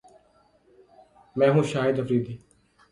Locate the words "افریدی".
1.99-2.35